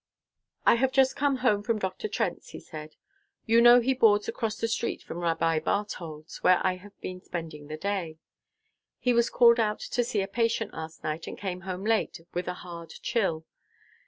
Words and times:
"I 0.65 0.77
have 0.81 0.91
just 0.91 1.15
come 1.15 1.35
home 1.45 1.61
from 1.61 1.77
Dr. 1.77 2.07
Trent's," 2.07 2.49
he 2.49 2.59
said. 2.59 2.95
"You 3.45 3.61
know 3.61 3.81
he 3.81 3.93
boards 3.93 4.27
across 4.27 4.57
the 4.57 4.67
street 4.67 5.03
from 5.03 5.19
Rabbi 5.19 5.59
Barthold's, 5.59 6.41
where 6.41 6.57
I 6.65 6.77
have 6.77 6.99
been 7.01 7.21
spending 7.21 7.67
the 7.67 7.77
day. 7.77 8.17
He 8.97 9.13
was 9.13 9.29
called 9.29 9.59
out 9.59 9.79
to 9.79 10.03
see 10.03 10.23
a 10.23 10.27
patient 10.27 10.73
last 10.73 11.03
night, 11.03 11.27
and 11.27 11.37
came 11.37 11.61
home 11.61 11.83
late, 11.83 12.19
with 12.33 12.47
a 12.47 12.55
hard 12.65 12.89
chill. 13.03 13.45